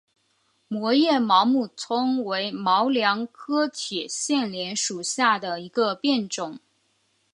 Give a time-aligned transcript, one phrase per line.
[0.67, 6.57] 膜叶毛木通为毛茛科铁线莲属下的一个变种。